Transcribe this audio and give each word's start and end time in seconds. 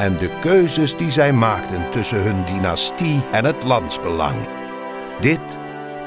En 0.00 0.16
de 0.16 0.38
keuzes 0.38 0.96
die 0.96 1.10
zij 1.10 1.32
maakten 1.32 1.90
tussen 1.90 2.22
hun 2.22 2.44
dynastie 2.44 3.24
en 3.32 3.44
het 3.44 3.62
landsbelang. 3.62 4.48
Dit 5.20 5.40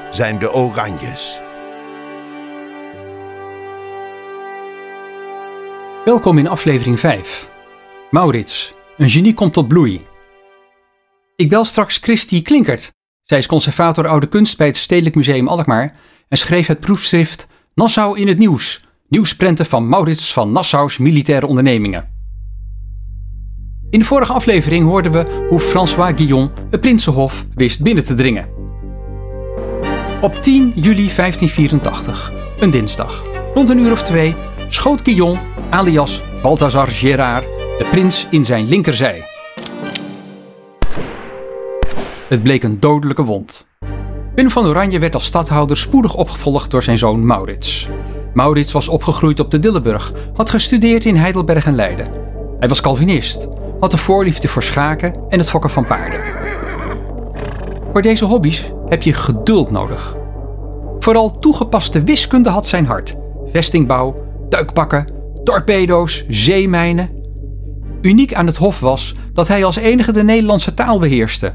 zijn 0.09 0.39
de 0.39 0.53
Oranjes. 0.53 1.41
Welkom 6.05 6.37
in 6.37 6.47
aflevering 6.47 6.99
5. 6.99 7.49
Maurits, 8.11 8.73
een 8.97 9.09
genie 9.09 9.33
komt 9.33 9.53
tot 9.53 9.67
bloei. 9.67 10.05
Ik 11.35 11.49
bel 11.49 11.65
straks 11.65 11.97
Christy 11.97 12.41
Klinkert. 12.41 12.91
Zij 13.23 13.37
is 13.37 13.47
conservator 13.47 14.07
oude 14.07 14.27
kunst 14.27 14.57
bij 14.57 14.67
het 14.67 14.77
Stedelijk 14.77 15.15
Museum 15.15 15.47
Alkmaar 15.47 15.95
en 16.27 16.37
schreef 16.37 16.67
het 16.67 16.79
proefschrift 16.79 17.47
Nassau 17.73 18.19
in 18.19 18.27
het 18.27 18.37
nieuws. 18.37 18.83
Nieuwsprenten 19.07 19.65
van 19.65 19.87
Maurits 19.87 20.33
van 20.33 20.51
Nassau's 20.51 20.97
militaire 20.97 21.47
ondernemingen. 21.47 22.12
In 23.93 23.99
de 23.99 24.05
vorige 24.05 24.33
aflevering 24.33 24.85
hoorden 24.85 25.11
we 25.11 25.45
hoe 25.49 25.59
François 25.59 26.13
Guillon 26.15 26.51
het 26.69 26.81
Prinsenhof 26.81 27.45
wist 27.53 27.81
binnen 27.81 28.05
te 28.05 28.13
dringen. 28.13 28.47
Op 30.21 30.35
10 30.35 30.71
juli 30.75 31.11
1584, 31.15 32.31
een 32.59 32.69
dinsdag, 32.69 33.23
rond 33.53 33.69
een 33.69 33.79
uur 33.79 33.91
of 33.91 34.03
twee, 34.03 34.35
schoot 34.67 35.01
Guillon, 35.01 35.39
alias 35.69 36.23
Balthazar 36.41 36.87
Gérard, 36.87 37.43
de 37.77 37.87
prins 37.91 38.27
in 38.29 38.45
zijn 38.45 38.67
linkerzij. 38.67 39.25
Het 42.29 42.43
bleek 42.43 42.63
een 42.63 42.79
dodelijke 42.79 43.23
wond. 43.23 43.67
Willem 44.35 44.51
van 44.51 44.65
Oranje 44.65 44.99
werd 44.99 45.13
als 45.13 45.25
stadhouder 45.25 45.77
spoedig 45.77 46.15
opgevolgd 46.15 46.71
door 46.71 46.83
zijn 46.83 46.97
zoon 46.97 47.25
Maurits. 47.25 47.87
Maurits 48.33 48.71
was 48.71 48.87
opgegroeid 48.87 49.39
op 49.39 49.51
de 49.51 49.59
Dilleburg, 49.59 50.13
had 50.33 50.49
gestudeerd 50.49 51.05
in 51.05 51.15
Heidelberg 51.15 51.65
en 51.65 51.75
Leiden. 51.75 52.07
Hij 52.59 52.67
was 52.67 52.81
Calvinist, 52.81 53.47
had 53.83 53.93
een 53.93 53.99
voorliefde 53.99 54.47
voor 54.47 54.63
schaken 54.63 55.13
en 55.29 55.39
het 55.39 55.49
fokken 55.49 55.69
van 55.69 55.85
paarden. 55.85 56.21
Voor 57.91 58.01
deze 58.01 58.25
hobby's 58.25 58.71
heb 58.85 59.01
je 59.01 59.13
geduld 59.13 59.71
nodig. 59.71 60.15
Vooral 60.99 61.39
toegepaste 61.39 62.03
wiskunde 62.03 62.49
had 62.49 62.67
zijn 62.67 62.85
hart. 62.85 63.15
Vestingbouw, 63.51 64.15
duikpakken, 64.49 65.07
torpedo's, 65.43 66.25
zeemijnen. 66.27 67.09
Uniek 68.01 68.33
aan 68.33 68.47
het 68.47 68.57
hof 68.57 68.79
was 68.79 69.15
dat 69.33 69.47
hij 69.47 69.65
als 69.65 69.75
enige 69.75 70.11
de 70.11 70.23
Nederlandse 70.23 70.73
taal 70.73 70.99
beheerste. 70.99 71.51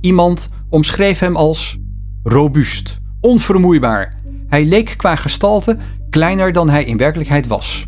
Iemand 0.00 0.48
omschreef 0.70 1.18
hem 1.18 1.36
als 1.36 1.78
robuust, 2.22 2.98
onvermoeibaar. 3.20 4.20
Hij 4.46 4.64
leek 4.64 4.94
qua 4.96 5.16
gestalte 5.16 5.76
kleiner 6.10 6.52
dan 6.52 6.70
hij 6.70 6.84
in 6.84 6.96
werkelijkheid 6.96 7.46
was. 7.46 7.86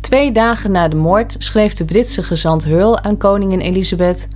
Twee 0.00 0.32
dagen 0.32 0.70
na 0.70 0.88
de 0.88 0.96
moord 0.96 1.36
schreef 1.38 1.74
de 1.74 1.84
Britse 1.84 2.22
gezant 2.22 2.64
Hurl 2.64 2.98
aan 2.98 3.16
koningin 3.16 3.60
Elisabeth: 3.60 4.28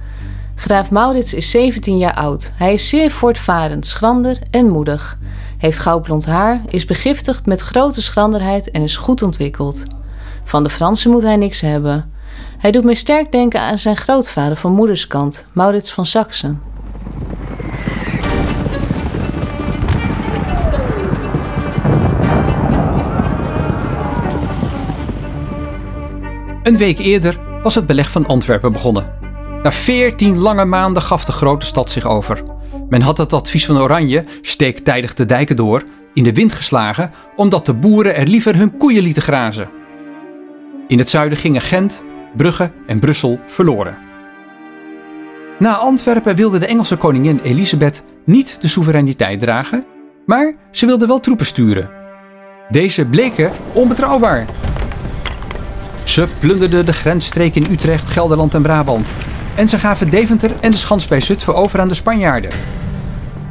Graaf 0.55 0.91
Maurits 0.91 1.35
is 1.35 1.51
17 1.51 1.99
jaar 1.99 2.15
oud. 2.15 2.53
Hij 2.55 2.73
is 2.73 2.89
zeer 2.89 3.11
voortvarend, 3.11 3.87
schrander 3.87 4.39
en 4.51 4.69
moedig. 4.69 5.19
Heeft 5.59 5.79
goudblond 5.79 6.27
haar, 6.27 6.61
is 6.69 6.85
begiftigd 6.85 7.47
met 7.47 7.61
grote 7.61 8.03
schranderheid 8.03 8.71
en 8.71 8.83
is 8.83 8.97
goed 8.97 9.23
ontwikkeld. 9.23 9.83
Van 10.45 10.63
de 10.63 10.71
Fransen 10.71 11.11
moet 11.11 11.23
hij 11.23 11.37
niks 11.37 11.61
hebben. 11.61 12.11
Hij 12.59 12.71
doet 12.71 12.85
mij 12.85 12.95
sterk 12.95 13.33
denken 13.33 13.61
aan 13.61 13.79
zijn 13.79 13.97
grootvader 13.97 14.57
van 14.57 14.73
moederskant, 14.73 15.45
Maurits 15.53 15.93
van 15.93 16.07
Saxen. 16.07 16.72
Een 26.63 26.77
week 26.77 26.99
eerder 26.99 27.39
was 27.63 27.75
het 27.75 27.87
beleg 27.87 28.11
van 28.11 28.27
Antwerpen 28.27 28.73
begonnen. 28.73 29.11
Na 29.63 29.73
veertien 29.73 30.39
lange 30.39 30.65
maanden 30.65 31.03
gaf 31.03 31.25
de 31.25 31.33
grote 31.33 31.67
stad 31.67 31.91
zich 31.91 32.07
over. 32.07 32.43
Men 32.89 33.01
had 33.01 33.19
het 33.19 33.33
advies 33.33 33.67
van 33.67 33.79
Oranje, 33.79 34.25
steek 34.41 34.79
tijdig 34.79 35.15
de 35.15 35.27
dijken 35.27 35.57
door, 35.57 35.85
in 36.15 36.23
de 36.23 36.33
wind 36.33 36.53
geslagen, 36.53 37.11
omdat 37.37 37.67
de 37.67 37.75
boeren 37.75 38.17
er 38.17 38.27
liever 38.27 38.57
hun 38.57 38.77
koeien 38.77 39.03
lieten 39.03 39.23
grazen. 39.23 39.69
In 40.89 40.99
het 40.99 41.11
zuiden 41.11 41.39
gingen 41.39 41.61
Gent, 41.61 42.03
Brugge 42.37 42.71
en 42.87 42.99
Brussel 42.99 43.41
verloren. 43.47 43.97
Na 45.59 45.77
Antwerpen 45.77 46.37
wilde 46.37 46.59
de 46.59 46.67
Engelse 46.67 46.97
koningin 46.97 47.41
Elisabeth 47.43 48.05
niet 48.25 48.61
de 48.61 48.69
soevereiniteit 48.69 49.41
dragen, 49.41 49.85
maar 50.27 50.55
ze 50.71 50.87
wilde 50.87 51.07
wel 51.07 51.21
troepen 51.21 51.47
sturen. 51.47 51.91
Deze 52.69 53.05
bleken 53.05 53.53
onbetrouwbaar. 53.73 54.47
Ze 56.05 56.27
plunderden 56.39 56.87
de 56.87 56.93
grensstreken 56.93 57.65
in 57.65 57.73
Utrecht, 57.73 58.11
Gelderland 58.11 58.55
en 58.55 58.63
Brabant. 58.63 59.15
En 59.55 59.69
ze 59.69 59.79
gaven 59.79 60.11
Deventer 60.11 60.51
en 60.61 60.71
de 60.71 60.77
schans 60.77 61.09
bij 61.09 61.21
Zutphen 61.21 61.55
over 61.55 61.81
aan 61.81 61.89
de 61.89 61.95
Spanjaarden. 61.95 62.51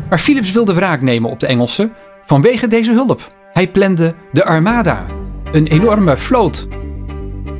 Maar 0.10 0.20
Philips 0.20 0.52
wilde 0.52 0.74
wraak 0.74 1.02
nemen 1.02 1.30
op 1.30 1.40
de 1.40 1.48
Engelsen 1.48 1.94
vanwege 2.26 2.68
deze 2.68 2.92
hulp. 2.92 3.32
Hij 3.54 3.68
plande 3.68 4.16
de 4.32 4.46
Armada, 4.46 5.06
een 5.52 5.68
enorme 5.68 6.18
vloot. 6.18 6.68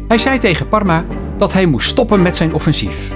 Hij 0.08 0.18
zei 0.18 0.40
tegen 0.40 0.68
Parma 0.68 1.06
dat 1.38 1.54
hij 1.54 1.66
moest 1.66 1.90
stoppen 1.90 2.22
met 2.22 2.36
zijn 2.36 2.54
offensief. 2.54 3.16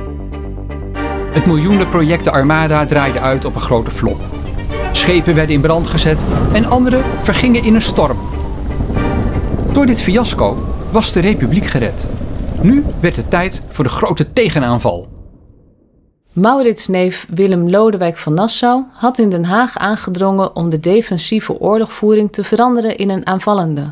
Het 1.31 1.45
miljoenenproject 1.45 2.23
de 2.23 2.31
Armada 2.31 2.85
draaide 2.85 3.19
uit 3.19 3.45
op 3.45 3.55
een 3.55 3.61
grote 3.61 3.91
flop. 3.91 4.21
Schepen 4.91 5.35
werden 5.35 5.55
in 5.55 5.61
brand 5.61 5.87
gezet 5.87 6.19
en 6.53 6.65
andere 6.65 7.01
vergingen 7.23 7.63
in 7.63 7.75
een 7.75 7.81
storm. 7.81 8.17
Door 9.71 9.85
dit 9.85 10.01
fiasco 10.01 10.74
was 10.95 11.11
de 11.11 11.19
republiek 11.19 11.65
gered. 11.65 12.07
Nu 12.61 12.83
werd 12.99 13.15
het 13.15 13.29
tijd 13.29 13.61
voor 13.69 13.83
de 13.83 13.89
grote 13.89 14.33
tegenaanval. 14.33 15.07
Maurits 16.33 16.87
neef 16.87 17.27
Willem 17.29 17.69
Lodewijk 17.69 18.17
van 18.17 18.33
Nassau 18.33 18.83
had 18.93 19.17
in 19.17 19.29
Den 19.29 19.43
Haag 19.43 19.77
aangedrongen 19.77 20.55
om 20.55 20.69
de 20.69 20.79
defensieve 20.79 21.59
oorlogvoering 21.59 22.31
te 22.31 22.43
veranderen 22.43 22.97
in 22.97 23.09
een 23.09 23.25
aanvallende. 23.27 23.91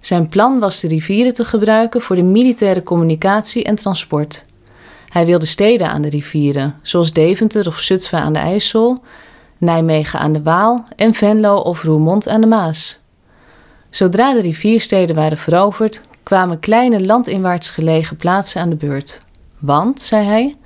Zijn 0.00 0.28
plan 0.28 0.58
was 0.58 0.80
de 0.80 0.88
rivieren 0.88 1.34
te 1.34 1.44
gebruiken 1.44 2.00
voor 2.00 2.16
de 2.16 2.22
militaire 2.22 2.82
communicatie 2.82 3.64
en 3.64 3.76
transport. 3.76 4.44
Hij 5.08 5.26
wilde 5.26 5.46
steden 5.46 5.88
aan 5.88 6.02
de 6.02 6.08
rivieren, 6.08 6.74
zoals 6.82 7.12
Deventer 7.12 7.66
of 7.66 7.78
Zutphen 7.78 8.20
aan 8.20 8.32
de 8.32 8.38
IJssel, 8.38 9.02
Nijmegen 9.58 10.18
aan 10.18 10.32
de 10.32 10.42
Waal 10.42 10.86
en 10.96 11.14
Venlo 11.14 11.56
of 11.56 11.82
Roermond 11.82 12.28
aan 12.28 12.40
de 12.40 12.46
Maas. 12.46 13.01
Zodra 13.92 14.32
de 14.32 14.40
riviersteden 14.40 15.16
waren 15.16 15.38
veroverd, 15.38 16.00
kwamen 16.22 16.58
kleine 16.60 17.04
landinwaarts 17.04 17.70
gelegen 17.70 18.16
plaatsen 18.16 18.60
aan 18.60 18.70
de 18.70 18.76
beurt. 18.76 19.20
Want, 19.58 20.00
zei 20.00 20.26
hij, 20.26 20.56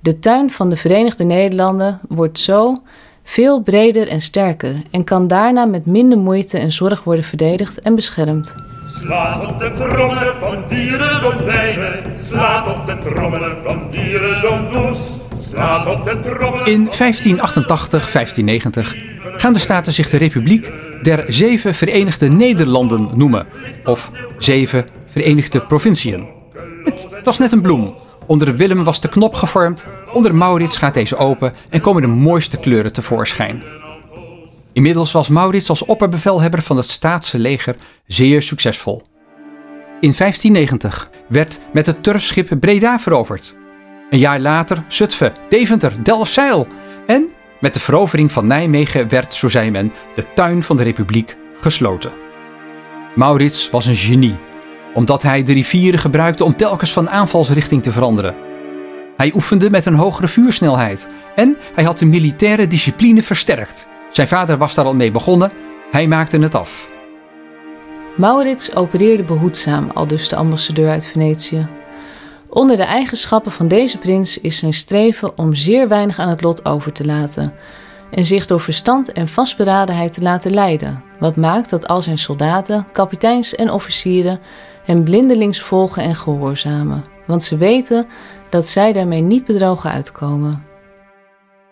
de 0.00 0.18
tuin 0.18 0.50
van 0.50 0.70
de 0.70 0.76
Verenigde 0.76 1.24
Nederlanden 1.24 2.00
wordt 2.08 2.38
zo 2.38 2.82
veel 3.24 3.62
breder 3.62 4.08
en 4.08 4.20
sterker 4.20 4.82
en 4.90 5.04
kan 5.04 5.28
daarna 5.28 5.64
met 5.64 5.86
minder 5.86 6.18
moeite 6.18 6.58
en 6.58 6.72
zorg 6.72 7.04
worden 7.04 7.24
verdedigd 7.24 7.80
en 7.80 7.94
beschermd. 7.94 8.54
Slaat 9.00 9.46
op 9.46 9.58
de 9.58 9.72
trommelen 9.72 10.36
van 10.40 10.64
dierendom 10.68 11.44
Dijnen, 11.44 12.02
slaat 12.26 12.78
op 12.78 12.86
de 12.86 12.98
trommelen 12.98 13.62
van 13.62 13.90
dierendom 13.90 14.68
Does, 14.68 15.08
slaat 15.50 15.98
op 15.98 16.04
de 16.04 16.20
trommelen... 16.20 16.66
In 16.66 16.90
1588-1590 16.90 16.92
gaan 19.36 19.52
de 19.52 19.58
staten 19.58 19.92
zich 19.92 20.10
de 20.10 20.16
Republiek 20.16 20.83
der 21.04 21.24
Zeven 21.28 21.74
Verenigde 21.74 22.28
Nederlanden 22.28 23.10
noemen, 23.14 23.46
of 23.84 24.10
Zeven 24.38 24.86
Verenigde 25.06 25.60
Provinciën. 25.60 26.26
Het 26.84 27.24
was 27.24 27.38
net 27.38 27.52
een 27.52 27.60
bloem. 27.60 27.94
Onder 28.26 28.56
Willem 28.56 28.84
was 28.84 29.00
de 29.00 29.08
knop 29.08 29.34
gevormd, 29.34 29.86
onder 30.12 30.34
Maurits 30.34 30.76
gaat 30.76 30.94
deze 30.94 31.16
open 31.16 31.52
en 31.70 31.80
komen 31.80 32.02
de 32.02 32.08
mooiste 32.08 32.56
kleuren 32.56 32.92
tevoorschijn. 32.92 33.62
Inmiddels 34.72 35.12
was 35.12 35.28
Maurits 35.28 35.68
als 35.68 35.84
opperbevelhebber 35.84 36.62
van 36.62 36.76
het 36.76 36.88
staatse 36.88 37.38
leger 37.38 37.76
zeer 38.06 38.42
succesvol. 38.42 39.02
In 40.00 40.14
1590 40.16 41.10
werd 41.28 41.60
met 41.72 41.86
het 41.86 42.02
turfschip 42.02 42.56
Breda 42.60 42.98
veroverd. 42.98 43.56
Een 44.10 44.18
jaar 44.18 44.40
later 44.40 44.84
Zutphen, 44.88 45.32
Deventer, 45.48 46.04
Delfzijl 46.04 46.66
en 47.06 47.30
met 47.64 47.74
de 47.74 47.80
verovering 47.80 48.32
van 48.32 48.46
Nijmegen 48.46 49.08
werd, 49.08 49.34
zo 49.34 49.48
zei 49.48 49.70
men, 49.70 49.92
de 50.14 50.24
tuin 50.34 50.62
van 50.62 50.76
de 50.76 50.82
Republiek 50.82 51.36
gesloten. 51.60 52.12
Maurits 53.14 53.70
was 53.70 53.86
een 53.86 53.96
genie. 53.96 54.36
omdat 54.94 55.22
hij 55.22 55.42
de 55.42 55.52
rivieren 55.52 56.00
gebruikte 56.00 56.44
om 56.44 56.56
telkens 56.56 56.92
van 56.92 57.10
aanvalsrichting 57.10 57.82
te 57.82 57.92
veranderen. 57.92 58.34
Hij 59.16 59.32
oefende 59.34 59.70
met 59.70 59.86
een 59.86 59.94
hogere 59.94 60.28
vuursnelheid 60.28 61.08
en 61.34 61.56
hij 61.74 61.84
had 61.84 61.98
de 61.98 62.06
militaire 62.06 62.66
discipline 62.66 63.22
versterkt. 63.22 63.88
Zijn 64.10 64.28
vader 64.28 64.58
was 64.58 64.74
daar 64.74 64.84
al 64.84 64.94
mee 64.94 65.10
begonnen, 65.10 65.52
hij 65.90 66.06
maakte 66.06 66.38
het 66.38 66.54
af. 66.54 66.88
Maurits 68.14 68.74
opereerde 68.74 69.22
behoedzaam, 69.22 69.90
al 69.94 70.06
dus 70.06 70.28
de 70.28 70.36
ambassadeur 70.36 70.90
uit 70.90 71.06
Venetië. 71.06 71.68
Onder 72.54 72.76
de 72.76 72.82
eigenschappen 72.82 73.52
van 73.52 73.68
deze 73.68 73.98
prins 73.98 74.40
is 74.40 74.58
zijn 74.58 74.74
streven 74.74 75.38
om 75.38 75.54
zeer 75.54 75.88
weinig 75.88 76.18
aan 76.18 76.28
het 76.28 76.42
lot 76.42 76.64
over 76.64 76.92
te 76.92 77.04
laten 77.04 77.52
en 78.10 78.24
zich 78.24 78.46
door 78.46 78.60
verstand 78.60 79.12
en 79.12 79.28
vastberadenheid 79.28 80.12
te 80.12 80.22
laten 80.22 80.50
leiden, 80.50 81.02
wat 81.18 81.36
maakt 81.36 81.70
dat 81.70 81.88
al 81.88 82.02
zijn 82.02 82.18
soldaten, 82.18 82.86
kapiteins 82.92 83.54
en 83.54 83.70
officieren 83.70 84.40
hem 84.84 85.04
blindelings 85.04 85.60
volgen 85.60 86.02
en 86.02 86.14
gehoorzamen, 86.14 87.04
want 87.26 87.42
ze 87.42 87.56
weten 87.56 88.06
dat 88.50 88.66
zij 88.66 88.92
daarmee 88.92 89.20
niet 89.20 89.44
bedrogen 89.44 89.90
uitkomen. 89.90 90.64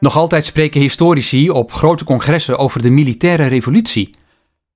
Nog 0.01 0.17
altijd 0.17 0.45
spreken 0.45 0.81
historici 0.81 1.51
op 1.51 1.73
grote 1.73 2.05
congressen 2.05 2.59
over 2.59 2.83
de 2.83 2.91
militaire 2.91 3.47
revolutie, 3.47 4.15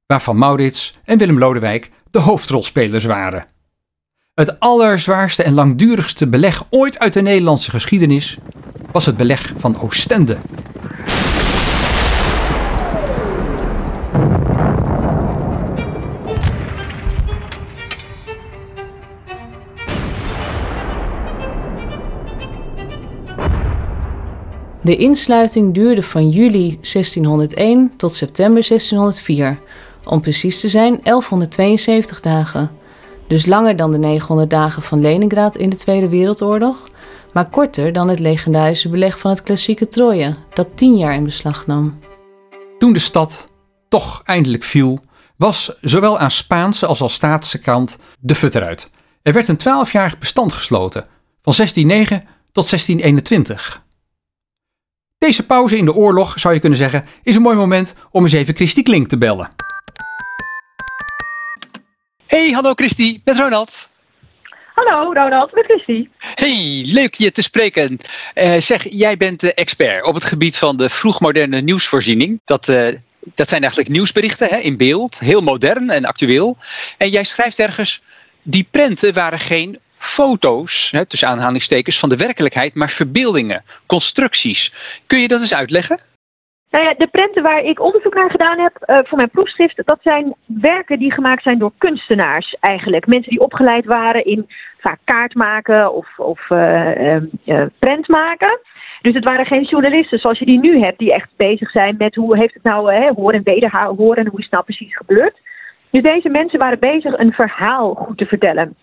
waarvan 0.07 0.39
Maurits 0.39 0.99
en 1.05 1.19
Willem 1.19 1.39
Lodewijk 1.39 1.91
de 2.11 2.19
hoofdrolspelers 2.19 3.05
waren. 3.05 3.56
Het 4.37 4.61
allerzwaarste 4.61 5.43
en 5.43 5.55
langdurigste 5.55 6.27
beleg 6.27 6.65
ooit 6.71 6.99
uit 6.99 7.13
de 7.13 7.23
Nederlandse 7.23 7.71
geschiedenis 7.71 8.39
was 8.93 9.07
het 9.07 9.17
beleg 9.17 9.53
van 9.57 9.81
Oostende. 9.81 10.37
De 24.83 24.97
insluiting 24.97 25.75
duurde 25.75 26.03
van 26.03 26.31
juli 26.31 26.69
1601 26.69 27.93
tot 27.97 28.15
september 28.15 28.65
1604, 28.69 29.59
om 30.05 30.21
precies 30.21 30.61
te 30.61 30.69
zijn 30.69 31.01
1172 31.03 32.21
dagen. 32.21 32.85
Dus 33.29 33.47
langer 33.47 33.77
dan 33.77 33.91
de 33.91 33.99
900 33.99 34.51
dagen 34.51 34.83
van 34.83 35.01
Leningrad 35.01 35.57
in 35.57 35.71
de 35.71 35.77
Tweede 35.77 36.09
Wereldoorlog, 36.09 36.89
maar 37.33 37.51
korter 37.51 37.93
dan 37.93 38.09
het 38.09 38.19
legendarische 38.19 38.89
beleg 38.89 39.19
van 39.19 39.31
het 39.31 39.43
klassieke 39.43 39.89
Troje, 39.89 40.35
dat 40.55 40.69
tien 40.75 40.97
jaar 40.97 41.15
in 41.15 41.25
beslag 41.25 41.67
nam. 41.67 41.99
Toen 42.79 42.93
de 42.93 42.99
stad 42.99 43.49
toch 43.89 44.23
eindelijk 44.25 44.65
viel, 44.65 44.99
was 45.37 45.77
zowel 45.81 46.19
aan 46.19 46.31
Spaanse 46.31 46.87
als 46.87 47.03
aan 47.03 47.11
Staatse 47.11 47.59
kant 47.59 47.99
de 48.19 48.35
fut 48.35 48.55
eruit. 48.55 48.91
Er 49.23 49.33
werd 49.33 49.49
een 49.49 49.57
twaalfjarig 49.57 50.19
bestand 50.19 50.53
gesloten, 50.53 51.03
van 51.43 51.55
1609 51.57 52.29
tot 52.53 52.71
1621. 52.71 53.85
Deze 55.19 55.47
pauze 55.47 55.77
in 55.77 55.85
de 55.85 55.95
oorlog, 55.95 56.39
zou 56.39 56.55
je 56.55 56.61
kunnen 56.61 56.79
zeggen, 56.79 57.05
is 57.23 57.35
een 57.35 57.43
mooi 57.43 57.57
moment 57.57 57.95
om 58.11 58.23
eens 58.23 58.33
even 58.33 58.55
Christy 58.55 58.83
Klink 58.83 59.07
te 59.07 59.19
bellen. 59.19 59.51
Hey, 62.27 62.51
hallo 62.51 62.73
Christy, 62.75 63.21
met 63.25 63.39
Ronald. 63.39 63.89
Hallo 64.75 65.13
Ronald, 65.13 65.55
met 65.55 65.65
Christy. 65.65 66.09
Hey, 66.19 66.83
leuk 66.87 67.15
je 67.15 67.33
te 67.33 67.43
spreken. 67.43 67.99
Uh, 68.35 68.57
zeg, 68.57 68.87
jij 68.91 69.17
bent 69.17 69.41
de 69.41 69.55
expert 69.55 70.05
op 70.05 70.15
het 70.15 70.25
gebied 70.25 70.59
van 70.59 70.77
de 70.77 70.89
vroegmoderne 70.89 71.61
nieuwsvoorziening. 71.61 72.41
Dat, 72.45 72.69
uh, 72.69 72.89
dat 73.35 73.49
zijn 73.49 73.61
eigenlijk 73.61 73.93
nieuwsberichten 73.93 74.49
hè, 74.49 74.57
in 74.57 74.77
beeld, 74.77 75.19
heel 75.19 75.41
modern 75.41 75.91
en 75.91 76.05
actueel. 76.05 76.59
En 76.99 77.09
jij 77.09 77.25
schrijft 77.25 77.59
ergens, 77.59 78.03
die 78.43 78.67
prenten 78.71 79.15
waren 79.15 79.39
geen 79.39 79.79
foto's, 79.99 80.91
hè, 80.91 81.07
tussen 81.07 81.29
aanhalingstekens, 81.29 81.99
van 81.99 82.09
de 82.09 82.17
werkelijkheid, 82.17 82.75
maar 82.75 82.91
verbeeldingen, 82.91 83.65
constructies. 83.87 84.73
Kun 85.07 85.19
je 85.19 85.29
dat 85.29 85.41
eens 85.41 85.55
uitleggen? 85.55 86.01
Nou 86.71 86.85
ja, 86.85 86.95
de 86.99 87.07
prenten 87.07 87.43
waar 87.43 87.63
ik 87.63 87.81
onderzoek 87.81 88.15
naar 88.15 88.31
gedaan 88.31 88.59
heb 88.59 88.85
uh, 88.87 88.99
voor 89.05 89.17
mijn 89.17 89.31
proefschrift, 89.31 89.83
dat 89.85 89.99
zijn 90.03 90.35
werken 90.47 90.99
die 90.99 91.13
gemaakt 91.13 91.43
zijn 91.43 91.59
door 91.59 91.73
kunstenaars 91.79 92.57
eigenlijk. 92.61 93.07
Mensen 93.07 93.31
die 93.31 93.41
opgeleid 93.41 93.85
waren 93.85 94.25
in 94.25 94.49
vaak 94.79 94.99
kaart 95.05 95.35
maken 95.35 95.93
of, 95.93 96.19
of 96.19 96.51
uh, 96.51 97.17
uh, 97.45 97.67
prent 97.79 98.09
maken. 98.09 98.59
Dus 99.03 99.15
het 99.15 99.25
waren 99.25 99.47
geen 99.47 99.63
journalisten 99.63 100.19
zoals 100.19 100.39
je 100.39 100.45
die 100.45 100.59
nu 100.59 100.81
hebt, 100.81 100.99
die 100.99 101.13
echt 101.13 101.29
bezig 101.37 101.71
zijn 101.71 101.95
met 101.99 102.15
hoe 102.15 102.39
heeft 102.39 102.55
het 102.55 102.63
nou, 102.63 102.93
hè, 102.93 103.11
hoor 103.15 103.33
en 103.33 103.43
wederhoren 103.43 104.25
en 104.25 104.31
hoe 104.31 104.39
is 104.39 104.45
het 104.45 104.53
nou 104.53 104.65
precies 104.65 104.97
gebeurd. 104.97 105.41
Dus 105.91 106.03
deze 106.03 106.29
mensen 106.29 106.59
waren 106.59 106.79
bezig 106.79 107.19
een 107.19 107.33
verhaal 107.33 107.95
goed 107.95 108.19
te 108.19 108.27
vertellen 108.27 108.77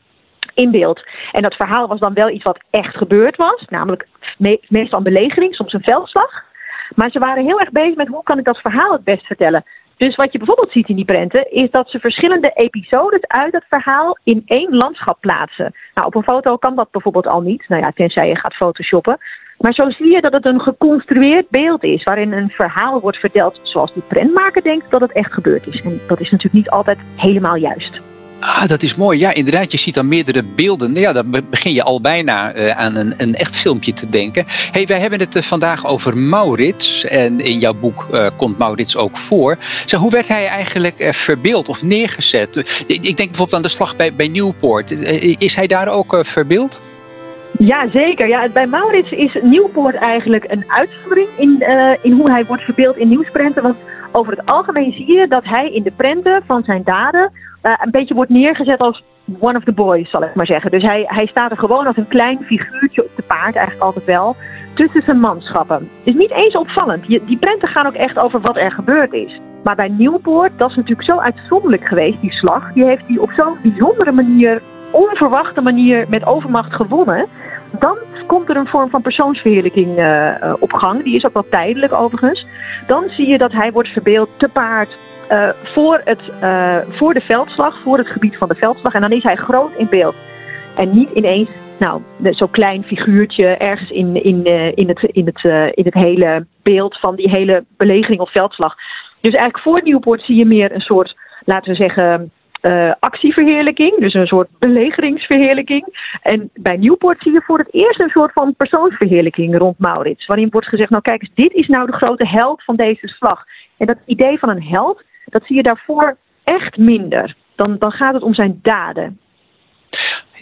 in 0.54 0.72
beeld. 0.72 1.04
En 1.32 1.42
dat 1.42 1.56
verhaal 1.56 1.88
was 1.88 2.00
dan 2.00 2.14
wel 2.14 2.30
iets 2.30 2.44
wat 2.44 2.64
echt 2.70 2.98
gebeurd 2.98 3.36
was, 3.36 3.66
namelijk 3.70 4.08
me 4.38 4.60
meestal 4.68 4.98
een 4.98 5.04
belegering, 5.04 5.56
soms 5.56 5.74
een 5.74 5.84
veldslag. 5.84 6.52
Maar 6.96 7.12
ze 7.12 7.20
waren 7.20 7.46
heel 7.46 7.60
erg 7.60 7.72
bezig 7.72 7.96
met 7.96 8.08
hoe 8.08 8.24
kan 8.24 8.40
ik 8.40 8.46
dat 8.46 8.58
verhaal 8.58 8.92
het 8.92 9.04
best 9.04 9.26
vertellen. 9.26 9.64
Dus 9.98 10.16
wat 10.16 10.32
je 10.32 10.38
bijvoorbeeld 10.38 10.72
ziet 10.72 10.90
in 10.90 10.96
die 10.96 11.06
prenten, 11.06 11.52
is 11.52 11.72
dat 11.72 11.90
ze 11.90 12.00
verschillende 12.00 12.52
episodes 12.54 13.28
uit 13.28 13.54
het 13.54 13.66
verhaal 13.70 14.18
in 14.24 14.42
één 14.46 14.76
landschap 14.76 15.18
plaatsen. 15.20 15.74
Nou, 15.94 16.08
op 16.08 16.16
een 16.16 16.24
foto 16.24 16.58
kan 16.58 16.76
dat 16.76 16.92
bijvoorbeeld 16.92 17.28
al 17.28 17.42
niet, 17.42 17.66
nou 17.68 17.82
ja, 17.82 17.92
tenzij 17.92 18.28
je 18.28 18.36
gaat 18.36 18.56
photoshoppen. 18.56 19.18
Maar 19.58 19.74
zo 19.74 19.90
zie 19.90 20.12
je 20.12 20.22
dat 20.22 20.34
het 20.34 20.46
een 20.46 20.62
geconstrueerd 20.62 21.50
beeld 21.50 21.84
is, 21.84 22.04
waarin 22.04 22.32
een 22.34 22.50
verhaal 22.50 23.00
wordt 23.00 23.18
verteld 23.18 23.60
zoals 23.64 23.94
die 23.94 24.04
prentmaker 24.08 24.64
denkt 24.64 24.92
dat 24.92 25.02
het 25.02 25.12
echt 25.12 25.34
gebeurd 25.34 25.68
is. 25.68 25.82
En 25.82 26.00
dat 26.08 26.20
is 26.20 26.32
natuurlijk 26.32 26.64
niet 26.64 26.70
altijd 26.70 26.98
helemaal 27.16 27.56
juist. 27.56 28.13
Ah, 28.56 28.68
dat 28.68 28.84
is 28.84 28.96
mooi. 28.96 29.20
Ja, 29.20 29.34
inderdaad. 29.34 29.72
Je 29.72 29.78
ziet 29.78 29.94
dan 29.94 30.08
meerdere 30.08 30.44
beelden. 30.44 30.94
Ja, 30.94 31.14
dan 31.14 31.44
begin 31.50 31.74
je 31.74 31.84
al 31.84 32.02
bijna 32.02 32.56
uh, 32.56 32.70
aan 32.70 32.96
een, 32.96 33.14
een 33.18 33.36
echt 33.36 33.58
filmpje 33.58 33.94
te 33.94 34.10
denken. 34.10 34.46
hey, 34.48 34.86
wij 34.86 35.00
hebben 35.00 35.20
het 35.20 35.36
uh, 35.36 35.42
vandaag 35.42 35.86
over 35.86 36.18
Maurits. 36.18 37.06
En 37.06 37.40
in 37.40 37.60
jouw 37.60 37.74
boek 37.74 38.08
uh, 38.12 38.28
komt 38.38 38.58
Maurits 38.58 38.98
ook 38.98 39.18
voor. 39.18 39.58
Zo, 39.86 39.98
hoe 39.98 40.12
werd 40.12 40.28
hij 40.28 40.48
eigenlijk 40.48 41.08
verbeeld 41.12 41.70
of 41.70 41.84
neergezet? 41.84 42.84
ik 42.88 43.02
denk 43.02 43.18
bijvoorbeeld 43.18 43.54
aan 43.54 43.62
de 43.62 43.70
slag 43.70 43.96
bij, 43.96 44.14
bij 44.14 44.28
Newport. 44.28 44.92
is 45.40 45.56
hij 45.56 45.68
daar 45.68 45.88
ook 45.88 46.18
verbeeld? 46.22 46.82
Ja, 47.58 47.88
zeker. 47.94 48.28
Ja, 48.28 48.48
bij 48.50 48.68
Maurits 48.68 49.12
is 49.12 49.38
Nieuwpoort 49.42 49.96
eigenlijk 49.96 50.46
een 50.48 50.64
uitvoering 50.68 51.28
in, 51.38 51.64
in 52.02 52.12
hoe 52.12 52.30
hij 52.30 52.46
wordt 52.46 52.64
verbeeld 52.64 52.98
in 52.98 53.08
nieuwsprenten. 53.08 53.64
Want 53.64 53.76
over 54.14 54.38
het 54.38 54.46
algemeen 54.46 54.94
zie 54.94 55.14
je 55.14 55.28
dat 55.28 55.44
hij 55.44 55.70
in 55.70 55.84
de 55.84 55.92
prenten 55.92 56.44
van 56.46 56.64
zijn 56.64 56.84
daden 56.84 57.32
uh, 57.64 57.74
een 57.84 57.92
beetje 57.92 58.14
wordt 58.14 58.32
neergezet 58.32 58.80
als 58.80 59.04
one 59.40 59.58
of 59.58 59.64
the 59.64 59.72
boys, 59.72 60.10
zal 60.10 60.24
ik 60.24 60.36
maar 60.36 60.46
zeggen. 60.46 60.72
Dus 60.72 60.84
hij, 60.84 61.04
hij 61.08 61.28
staat 61.28 61.52
er 61.52 61.58
gewoon 61.58 61.88
als 61.88 61.98
een 61.98 62.08
klein 62.08 62.40
figuurtje 62.44 63.04
op 63.04 63.16
de 63.16 63.22
paard, 63.22 63.56
eigenlijk 63.56 63.86
altijd 63.86 64.06
wel, 64.06 64.36
tussen 64.74 65.02
zijn 65.02 65.20
manschappen. 65.20 65.90
Is 66.04 66.14
niet 66.14 66.32
eens 66.32 66.56
opvallend. 66.56 67.08
Die, 67.08 67.26
die 67.26 67.38
prenten 67.38 67.68
gaan 67.68 67.88
ook 67.88 67.94
echt 67.94 68.20
over 68.20 68.42
wat 68.42 68.58
er 68.58 68.72
gebeurd 68.72 69.14
is. 69.14 69.40
Maar 69.64 69.76
bij 69.76 69.88
Nieuwpoort, 69.88 70.52
dat 70.58 70.70
is 70.70 70.76
natuurlijk 70.76 71.10
zo 71.10 71.18
uitzonderlijk 71.18 71.88
geweest, 71.88 72.22
die 72.22 72.32
slag. 72.32 72.74
Die 72.74 72.86
heeft 72.86 73.08
hij 73.08 73.18
op 73.18 73.32
zo'n 73.32 73.58
bijzondere 73.62 74.12
manier, 74.12 74.62
onverwachte 74.92 75.62
manier 75.62 76.06
met 76.10 76.26
overmacht 76.26 76.74
gewonnen. 76.74 77.26
Dan 77.80 77.98
komt 78.28 78.50
er 78.50 78.58
een 78.58 78.68
vorm 78.68 78.90
van 78.90 79.02
persoonsverheerlijking 79.02 80.00
uh, 80.00 80.54
op 80.60 80.74
gang. 80.74 81.04
Die 81.04 81.16
is 81.16 81.26
ook 81.26 81.34
wel 81.34 81.50
tijdelijk 81.50 81.94
overigens. 81.94 82.46
Dan 82.88 83.10
zie 83.10 83.28
je 83.28 83.38
dat 83.38 83.52
hij 83.52 83.72
wordt 83.72 83.90
verbeeld 83.90 84.30
te 84.38 84.50
paard, 84.50 84.98
uh, 85.32 85.50
voor, 85.64 86.02
het, 86.04 86.22
voor 86.92 87.14
de 87.14 87.22
veldslag, 87.22 87.82
voor 87.84 87.98
het 87.98 88.08
gebied 88.08 88.38
van 88.38 88.48
de 88.48 88.56
veldslag. 88.56 88.94
En 88.94 89.02
dan 89.02 89.12
is 89.12 89.24
hij 89.24 89.36
groot 89.36 89.72
in 89.78 89.88
beeld. 89.90 90.16
En 90.76 90.96
niet 90.96 91.10
ineens 91.14 91.50
nou, 91.80 92.02
zo'n 92.22 92.50
klein 92.50 92.84
figuurtje 92.84 93.46
ergens 93.46 93.90
in, 93.90 94.24
in, 94.24 94.46
in, 94.76 94.88
het, 94.88 95.04
in, 95.04 95.26
het, 95.26 95.44
in 95.74 95.86
het 95.86 95.94
hele 95.94 96.46
beeld 96.64 97.00
van 97.00 97.16
die 97.16 97.30
hele 97.30 97.64
belegering 97.78 98.22
of 98.22 98.32
veldslag. 98.32 98.76
Dus 99.22 99.34
eigenlijk 99.34 99.60
voor 99.60 99.82
Nieuwpoort 99.84 100.22
zie 100.22 100.36
je 100.36 100.46
meer 100.46 100.72
een 100.72 100.82
soort, 100.82 101.16
laten 101.46 101.72
we 101.72 101.76
zeggen, 101.76 102.32
actieverheerlijking. 103.00 104.00
Dus 104.00 104.14
een 104.14 104.28
soort 104.28 104.50
belegeringsverheerlijking. 104.60 106.18
En 106.22 106.50
bij 106.54 106.78
Nieuwpoort 106.78 107.22
zie 107.22 107.32
je 107.32 107.42
voor 107.42 107.58
het 107.58 107.74
eerst 107.74 108.00
een 108.00 108.10
soort 108.10 108.34
van 108.34 108.56
persoonsverheerlijking 108.56 109.58
rond 109.58 109.80
Maurits. 109.80 110.26
Waarin 110.26 110.50
wordt 110.50 110.68
gezegd, 110.68 110.90
nou 110.90 111.02
kijk 111.02 111.22
eens, 111.22 111.32
dit 111.34 111.54
is 111.54 111.68
nou 111.68 111.86
de 111.86 111.98
grote 111.98 112.28
held 112.28 112.64
van 112.64 112.76
deze 112.76 113.08
slag. 113.08 113.44
En 113.78 113.86
dat 113.86 113.98
idee 114.06 114.40
van 114.40 114.50
een 114.50 114.64
held 114.64 115.04
dat 115.26 115.44
zie 115.46 115.56
je 115.56 115.64
daarvoor 115.64 116.18
echt 116.44 116.78
minder. 116.78 117.36
Dan, 117.56 117.78
dan 117.80 117.92
gaat 117.92 118.14
het 118.14 118.24
om 118.24 118.34
zijn 118.34 118.60
daden. 118.62 119.20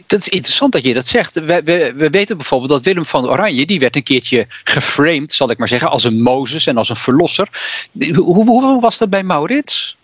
Dat 0.07 0.19
is 0.19 0.29
interessant 0.29 0.71
dat 0.71 0.83
je 0.83 0.93
dat 0.93 1.07
zegt. 1.07 1.39
We, 1.39 1.61
we, 1.63 1.93
we, 1.95 2.09
weten 2.09 2.37
bijvoorbeeld 2.37 2.71
dat 2.71 2.85
Willem 2.85 3.05
van 3.05 3.29
Oranje, 3.29 3.65
die 3.65 3.79
werd 3.79 3.95
een 3.95 4.03
keertje 4.03 4.45
geframed, 4.63 5.31
zal 5.31 5.49
ik 5.49 5.57
maar 5.57 5.67
zeggen, 5.67 5.89
als 5.89 6.03
een 6.03 6.21
Mozes 6.21 6.67
en 6.67 6.77
als 6.77 6.89
een 6.89 6.95
verlosser. 6.95 7.47
Hoe, 8.13 8.45
hoe 8.45 8.81
was 8.81 8.97
dat 8.97 9.09
bij 9.09 9.23
Maurits? 9.23 9.97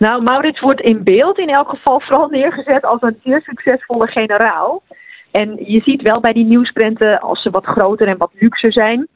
Nou, 0.00 0.22
Maurits 0.22 0.60
wordt 0.60 0.80
in 0.80 1.02
beeld 1.02 1.38
in 1.38 1.48
elk 1.48 1.68
geval 1.68 2.00
vooral 2.00 2.28
neergezet 2.28 2.84
als 2.84 3.02
een 3.02 3.20
zeer 3.24 3.42
succesvolle 3.42 4.06
generaal. 4.06 4.82
En 5.30 5.56
je 5.64 5.80
ziet 5.80 6.02
wel 6.02 6.20
bij 6.20 6.32
die 6.32 6.44
nieuwsprenten, 6.44 7.20
als 7.20 7.42
ze 7.42 7.50
wat 7.50 7.66
groter 7.66 8.08
en 8.08 8.18
wat 8.18 8.30
luxer 8.34 8.72
zijn, 8.72 9.08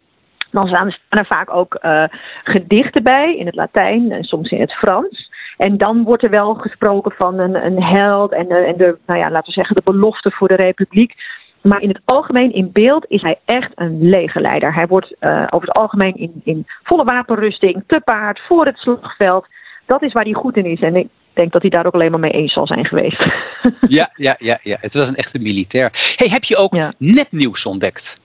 dan 0.50 0.68
staan 0.68 0.92
er 1.08 1.26
vaak 1.26 1.54
ook 1.54 1.78
uh, 1.82 2.04
gedichten 2.44 3.02
bij 3.02 3.30
in 3.30 3.46
het 3.46 3.54
Latijn 3.54 4.12
en 4.12 4.24
soms 4.24 4.50
in 4.50 4.60
het 4.60 4.72
Frans. 4.72 5.30
En 5.56 5.76
dan 5.76 6.02
wordt 6.02 6.22
er 6.22 6.30
wel 6.30 6.54
gesproken 6.54 7.12
van 7.12 7.38
een, 7.38 7.66
een 7.66 7.82
held 7.82 8.32
en, 8.32 8.48
de, 8.48 8.56
en 8.56 8.76
de, 8.76 8.98
nou 9.06 9.18
ja, 9.18 9.30
laten 9.30 9.46
we 9.46 9.52
zeggen, 9.52 9.76
de 9.76 9.90
belofte 9.92 10.30
voor 10.30 10.48
de 10.48 10.54
republiek. 10.54 11.14
Maar 11.62 11.80
in 11.80 11.88
het 11.88 12.00
algemeen, 12.04 12.52
in 12.52 12.72
beeld, 12.72 13.04
is 13.08 13.22
hij 13.22 13.38
echt 13.44 13.72
een 13.74 14.08
legerleider. 14.08 14.74
Hij 14.74 14.86
wordt 14.86 15.14
uh, 15.20 15.46
over 15.50 15.68
het 15.68 15.76
algemeen 15.76 16.14
in, 16.14 16.40
in 16.44 16.66
volle 16.82 17.04
wapenrusting, 17.04 17.84
te 17.86 18.00
paard, 18.04 18.40
voor 18.46 18.66
het 18.66 18.78
slagveld. 18.78 19.46
Dat 19.86 20.02
is 20.02 20.12
waar 20.12 20.24
hij 20.24 20.32
goed 20.32 20.56
in 20.56 20.64
is. 20.64 20.80
En 20.80 20.96
ik 20.96 21.08
denk 21.32 21.52
dat 21.52 21.62
hij 21.62 21.70
daar 21.70 21.86
ook 21.86 21.94
alleen 21.94 22.10
maar 22.10 22.20
mee 22.20 22.30
eens 22.30 22.52
zal 22.52 22.66
zijn 22.66 22.84
geweest. 22.84 23.24
Ja, 23.88 24.10
ja, 24.16 24.36
ja, 24.38 24.58
ja. 24.62 24.76
het 24.80 24.94
was 24.94 25.08
een 25.08 25.14
echte 25.14 25.38
militair. 25.38 26.14
Hey, 26.16 26.28
heb 26.28 26.44
je 26.44 26.56
ook 26.56 26.74
ja. 26.74 26.92
nepnieuws 26.98 27.66
ontdekt? 27.66 28.20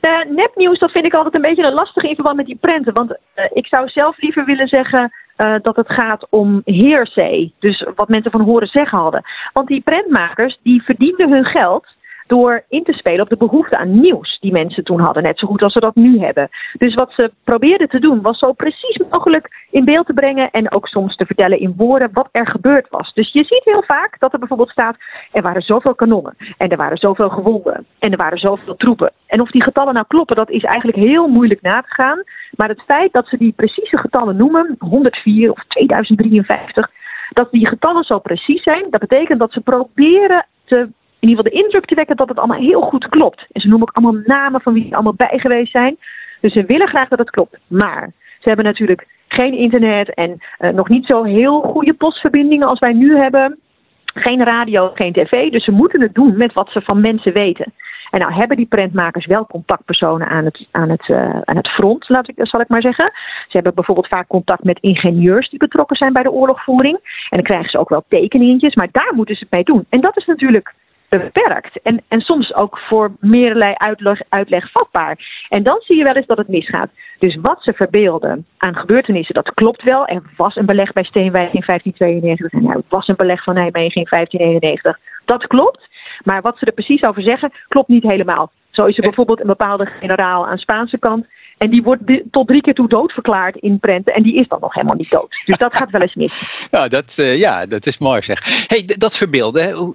Uh, 0.00 0.36
nepnieuws, 0.36 0.78
dat 0.78 0.90
vind 0.90 1.04
ik 1.04 1.14
altijd 1.14 1.34
een 1.34 1.40
beetje 1.40 1.64
een 1.64 1.72
lastig 1.72 2.02
in 2.02 2.14
verband 2.14 2.36
met 2.36 2.46
die 2.46 2.58
prenten. 2.60 2.94
Want 2.94 3.10
uh, 3.10 3.44
ik 3.52 3.66
zou 3.66 3.88
zelf 3.88 4.20
liever 4.20 4.44
willen 4.44 4.68
zeggen 4.68 5.12
uh, 5.36 5.54
dat 5.62 5.76
het 5.76 5.92
gaat 5.92 6.26
om 6.30 6.60
heersee. 6.64 7.54
Dus 7.58 7.86
wat 7.94 8.08
mensen 8.08 8.30
van 8.30 8.40
horen 8.40 8.68
zeggen 8.68 8.98
hadden. 8.98 9.22
Want 9.52 9.68
die 9.68 9.80
prentmakers, 9.80 10.58
die 10.62 10.82
verdienden 10.82 11.32
hun 11.32 11.44
geld 11.44 11.86
door 12.28 12.64
in 12.68 12.84
te 12.84 12.92
spelen 12.92 13.20
op 13.20 13.28
de 13.28 13.36
behoefte 13.36 13.76
aan 13.76 14.00
nieuws 14.00 14.38
die 14.40 14.52
mensen 14.52 14.84
toen 14.84 15.00
hadden, 15.00 15.22
net 15.22 15.38
zo 15.38 15.46
goed 15.46 15.62
als 15.62 15.72
ze 15.72 15.80
dat 15.80 15.94
nu 15.94 16.18
hebben. 16.18 16.48
Dus 16.78 16.94
wat 16.94 17.12
ze 17.12 17.32
probeerden 17.44 17.88
te 17.88 18.00
doen 18.00 18.22
was 18.22 18.38
zo 18.38 18.52
precies 18.52 19.00
mogelijk 19.10 19.66
in 19.70 19.84
beeld 19.84 20.06
te 20.06 20.12
brengen 20.12 20.50
en 20.50 20.72
ook 20.72 20.88
soms 20.88 21.16
te 21.16 21.26
vertellen 21.26 21.60
in 21.60 21.74
woorden 21.76 22.10
wat 22.12 22.28
er 22.32 22.46
gebeurd 22.46 22.88
was. 22.90 23.12
Dus 23.14 23.32
je 23.32 23.44
ziet 23.44 23.64
heel 23.64 23.82
vaak 23.86 24.18
dat 24.18 24.32
er 24.32 24.38
bijvoorbeeld 24.38 24.70
staat, 24.70 24.96
er 25.32 25.42
waren 25.42 25.62
zoveel 25.62 25.94
kanonnen 25.94 26.36
en 26.58 26.68
er 26.68 26.76
waren 26.76 26.96
zoveel 26.96 27.28
gewonden 27.28 27.86
en 27.98 28.10
er 28.10 28.16
waren 28.16 28.38
zoveel 28.38 28.76
troepen. 28.76 29.12
En 29.26 29.40
of 29.40 29.50
die 29.50 29.62
getallen 29.62 29.94
nou 29.94 30.06
kloppen, 30.08 30.36
dat 30.36 30.50
is 30.50 30.62
eigenlijk 30.62 30.98
heel 30.98 31.28
moeilijk 31.28 31.62
na 31.62 31.80
te 31.80 31.94
gaan. 31.94 32.22
Maar 32.56 32.68
het 32.68 32.82
feit 32.86 33.12
dat 33.12 33.28
ze 33.28 33.36
die 33.36 33.52
precieze 33.52 33.98
getallen 33.98 34.36
noemen, 34.36 34.76
104 34.78 35.50
of 35.50 35.64
2053, 35.68 36.90
dat 37.32 37.50
die 37.50 37.68
getallen 37.68 38.04
zo 38.04 38.18
precies 38.18 38.62
zijn, 38.62 38.86
dat 38.90 39.00
betekent 39.00 39.38
dat 39.38 39.52
ze 39.52 39.60
proberen 39.60 40.46
te 40.64 40.88
in 41.20 41.28
ieder 41.28 41.44
geval 41.44 41.58
de 41.58 41.64
indruk 41.64 41.84
te 41.84 41.94
wekken 41.94 42.16
dat 42.16 42.28
het 42.28 42.38
allemaal 42.38 42.60
heel 42.60 42.80
goed 42.80 43.08
klopt. 43.08 43.46
En 43.52 43.60
ze 43.60 43.68
noemen 43.68 43.88
ook 43.88 43.96
allemaal 43.96 44.22
namen 44.24 44.60
van 44.60 44.72
wie 44.72 44.86
er 44.86 44.94
allemaal 44.94 45.14
bij 45.14 45.38
geweest 45.38 45.70
zijn. 45.70 45.96
Dus 46.40 46.52
ze 46.52 46.64
willen 46.64 46.88
graag 46.88 47.08
dat 47.08 47.18
het 47.18 47.30
klopt. 47.30 47.58
Maar 47.66 48.12
ze 48.38 48.48
hebben 48.48 48.64
natuurlijk 48.64 49.06
geen 49.28 49.54
internet 49.54 50.14
en 50.14 50.38
uh, 50.58 50.70
nog 50.70 50.88
niet 50.88 51.06
zo 51.06 51.22
heel 51.22 51.60
goede 51.60 51.94
postverbindingen 51.94 52.68
als 52.68 52.78
wij 52.78 52.92
nu 52.92 53.16
hebben. 53.16 53.58
Geen 54.04 54.44
radio, 54.44 54.90
geen 54.94 55.12
tv. 55.12 55.50
Dus 55.50 55.64
ze 55.64 55.70
moeten 55.70 56.00
het 56.00 56.14
doen 56.14 56.36
met 56.36 56.52
wat 56.52 56.70
ze 56.70 56.80
van 56.80 57.00
mensen 57.00 57.32
weten. 57.32 57.72
En 58.10 58.20
nou 58.20 58.32
hebben 58.32 58.56
die 58.56 58.66
prentmakers 58.66 59.26
wel 59.26 59.46
contactpersonen 59.46 60.28
aan 60.28 60.44
het, 60.44 60.66
aan 60.70 60.90
het, 60.90 61.08
uh, 61.08 61.40
aan 61.44 61.56
het 61.56 61.68
front, 61.68 62.08
laat 62.08 62.28
ik, 62.28 62.34
zal 62.36 62.60
ik 62.60 62.68
maar 62.68 62.80
zeggen. 62.80 63.12
Ze 63.14 63.56
hebben 63.56 63.74
bijvoorbeeld 63.74 64.08
vaak 64.08 64.26
contact 64.26 64.64
met 64.64 64.78
ingenieurs 64.80 65.48
die 65.48 65.58
betrokken 65.58 65.96
zijn 65.96 66.12
bij 66.12 66.22
de 66.22 66.30
oorlogvoering. 66.30 66.94
En 67.02 67.36
dan 67.36 67.42
krijgen 67.42 67.70
ze 67.70 67.78
ook 67.78 67.88
wel 67.88 68.04
tekeningetjes, 68.08 68.74
maar 68.74 68.88
daar 68.92 69.12
moeten 69.14 69.34
ze 69.34 69.42
het 69.42 69.52
mee 69.52 69.64
doen. 69.64 69.86
En 69.88 70.00
dat 70.00 70.16
is 70.16 70.26
natuurlijk 70.26 70.74
beperkt. 71.08 71.82
En, 71.82 72.02
en 72.08 72.20
soms 72.20 72.54
ook 72.54 72.78
voor 72.78 73.12
meerlei 73.20 73.74
uitleg, 73.76 74.20
uitleg 74.28 74.70
vatbaar. 74.70 75.46
En 75.48 75.62
dan 75.62 75.80
zie 75.80 75.96
je 75.96 76.04
wel 76.04 76.14
eens 76.14 76.26
dat 76.26 76.38
het 76.38 76.48
misgaat. 76.48 76.90
Dus 77.18 77.36
wat 77.42 77.62
ze 77.62 77.72
verbeelden 77.72 78.46
aan 78.56 78.76
gebeurtenissen, 78.76 79.34
dat 79.34 79.54
klopt 79.54 79.82
wel. 79.82 80.06
Er 80.06 80.22
was 80.36 80.56
een 80.56 80.66
beleg 80.66 80.92
bij 80.92 81.04
Steenwijk 81.04 81.52
in 81.52 81.62
1592 81.66 82.60
en 82.60 82.70
er 82.70 82.82
was 82.88 83.08
een 83.08 83.16
beleg 83.16 83.42
van 83.42 83.54
Nijmegen 83.54 84.00
in 84.00 84.06
1591. 84.10 84.98
Dat 85.24 85.46
klopt. 85.46 85.88
Maar 86.24 86.42
wat 86.42 86.58
ze 86.58 86.64
er 86.64 86.72
precies 86.72 87.02
over 87.02 87.22
zeggen, 87.22 87.52
klopt 87.68 87.88
niet 87.88 88.02
helemaal. 88.02 88.50
Zo 88.70 88.84
is 88.84 88.96
er 88.96 89.02
bijvoorbeeld 89.02 89.40
een 89.40 89.46
bepaalde 89.46 89.86
generaal 89.86 90.46
aan 90.46 90.58
Spaanse 90.58 90.98
kant. 90.98 91.26
En 91.58 91.70
die 91.70 91.82
wordt 91.82 92.02
tot 92.30 92.46
drie 92.46 92.60
keer 92.60 92.74
toe 92.74 92.88
doodverklaard 92.88 93.56
in 93.56 93.78
prenten. 93.78 94.14
En 94.14 94.22
die 94.22 94.34
is 94.34 94.48
dan 94.48 94.60
nog 94.60 94.74
helemaal 94.74 94.96
niet 94.96 95.10
dood. 95.10 95.42
Dus 95.44 95.56
dat 95.56 95.76
gaat 95.76 95.90
wel 95.90 96.00
eens 96.00 96.14
mis. 96.14 96.32
Nou, 96.70 96.88
dat, 96.88 97.16
uh, 97.18 97.38
ja, 97.38 97.66
dat 97.66 97.86
is 97.86 97.98
mooi 97.98 98.22
zeg. 98.22 98.66
hey, 98.66 98.84
dat 98.98 99.16
verbeelden. 99.16 99.72
Hoe, 99.72 99.94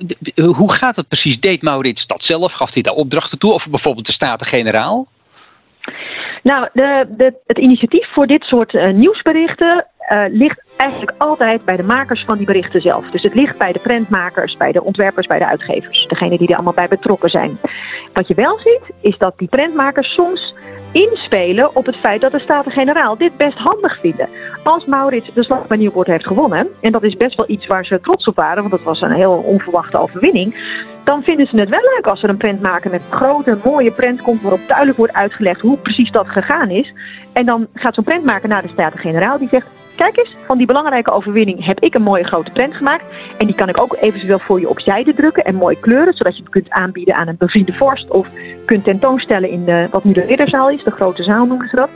hoe 0.56 0.72
gaat 0.72 0.96
het 0.96 1.08
precies? 1.08 1.40
Deed 1.40 1.62
Maurits 1.62 2.08
dat 2.08 2.24
zelf? 2.24 2.52
Gaf 2.52 2.74
hij 2.74 2.84
daar 2.84 2.94
opdrachten 2.94 3.40
toe? 3.40 3.54
Of 3.54 3.70
bijvoorbeeld 3.70 4.06
de 4.06 4.12
Staten-Generaal? 4.12 5.08
Nou, 6.44 6.70
de, 6.74 7.06
de, 7.18 7.34
het 7.46 7.58
initiatief 7.58 8.14
voor 8.14 8.28
dit 8.28 8.44
soort 8.44 8.74
uh, 8.74 8.94
nieuwsberichten 8.94 9.88
uh, 10.10 10.24
ligt 10.30 10.64
eigenlijk 10.78 11.14
altijd 11.18 11.66
bij 11.66 11.76
de 11.76 11.84
makers 11.84 12.24
van 12.26 12.38
die 12.38 12.46
berichten 12.46 12.82
zelf. 12.82 13.10
Dus 13.12 13.24
het 13.24 13.34
ligt 13.34 13.58
bij 13.58 13.72
de 13.72 13.80
prentmakers, 13.80 14.58
bij 14.58 14.72
de 14.72 14.84
ontwerpers, 14.84 15.28
bij 15.28 15.40
de 15.40 15.48
uitgevers. 15.48 16.08
Degene 16.08 16.38
die 16.38 16.48
er 16.48 16.54
allemaal 16.54 16.74
bij 16.74 16.88
betrokken 16.88 17.30
zijn. 17.30 17.58
Wat 18.14 18.28
je 18.28 18.34
wel 18.34 18.60
ziet, 18.60 18.96
is 19.02 19.18
dat 19.18 19.38
die 19.38 19.48
prentmakers 19.48 20.14
soms 20.14 20.54
inspelen 20.92 21.76
op 21.76 21.86
het 21.86 21.96
feit 21.96 22.22
dat 22.22 22.32
de 22.32 22.40
Staten-Generaal 22.40 23.18
dit 23.18 23.38
best 23.38 23.58
handig 23.58 24.00
vinden. 24.00 24.30
Als 24.64 24.86
Maurits 24.86 25.34
de 25.34 25.44
slag 25.44 25.68
bij 25.68 25.78
Nieuwpoort 25.78 26.08
heeft 26.08 26.28
gewonnen, 26.28 26.68
en 26.82 26.92
dat 26.92 27.04
is 27.04 27.18
best 27.18 27.36
wel 27.36 27.50
iets 27.50 27.68
waar 27.68 27.86
ze 27.86 28.00
trots 28.02 28.28
op 28.28 28.36
waren, 28.36 28.58
want 28.58 28.72
dat 28.72 28.84
was 28.84 29.02
een 29.02 29.12
heel 29.12 29.44
onverwachte 29.46 29.98
overwinning, 29.98 30.56
dan 31.04 31.24
vinden 31.24 31.48
ze 31.48 31.60
het 31.60 31.70
wel 31.70 31.94
leuk 31.96 32.08
als 32.08 32.24
er 32.24 32.30
een 32.30 32.38
prent 32.38 32.62
maken 32.62 32.92
met 32.92 33.02
grote, 33.10 33.58
mooie 33.64 33.92
prent 33.92 34.22
komt 34.22 34.42
waarop 34.42 34.68
duidelijk 34.68 34.98
wordt 34.98 35.14
uitgelegd 35.14 35.62
hoe 35.62 35.78
precies 35.78 36.12
dat 36.12 36.28
gegaan 36.28 36.70
is. 36.70 36.94
En 37.34 37.46
dan 37.46 37.68
gaat 37.74 37.96
zo'n 37.96 38.04
prentmaker 38.04 38.50
naar 38.50 38.62
de 38.62 38.68
Staten-Generaal 38.68 39.38
die 39.38 39.48
zegt, 39.48 39.68
kijk 39.96 40.18
eens, 40.18 40.36
van 40.46 40.58
die 40.58 40.68
belangrijke 40.68 41.12
overwinning 41.12 41.66
heb 41.66 41.80
ik 41.80 41.94
een 41.94 42.02
mooie 42.02 42.24
grote 42.24 42.52
prent 42.52 42.76
gemaakt. 42.76 43.06
En 43.38 43.46
die 43.46 43.56
kan 43.56 43.70
ik 43.70 43.82
ook 43.82 43.98
eventueel 44.00 44.40
voor 44.40 44.60
je 44.60 44.70
op 44.70 44.80
zijde 44.80 45.14
drukken 45.14 45.44
en 45.44 45.56
mooi 45.56 45.80
kleuren, 45.80 46.14
zodat 46.14 46.36
je 46.36 46.42
het 46.42 46.52
kunt 46.52 46.70
aanbieden 46.70 47.16
aan 47.16 47.28
een 47.28 47.38
bevriende 47.38 47.74
vorst 47.74 48.10
of 48.10 48.28
kunt 48.66 48.84
tentoonstellen 48.84 49.50
in 49.50 49.66
de, 49.66 49.88
wat 49.92 50.04
nu 50.04 50.14
de 50.14 50.26
ridderzaal 50.26 50.70
is, 50.70 50.84
de 50.84 50.92
grote 50.92 51.24
zaal 51.24 51.46
noemen 51.46 51.70
ze 51.70 51.76
dat. 51.76 51.90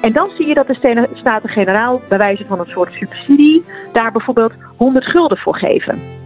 En 0.00 0.12
dan 0.12 0.30
zie 0.36 0.46
je 0.46 0.54
dat 0.54 0.66
de 0.66 1.06
Staten-Generaal 1.14 2.00
bij 2.08 2.18
wijze 2.18 2.44
van 2.46 2.60
een 2.60 2.66
soort 2.66 2.92
subsidie 2.92 3.64
daar 3.92 4.12
bijvoorbeeld 4.12 4.52
100 4.76 5.06
gulden 5.06 5.38
voor 5.38 5.56
geven. 5.56 6.19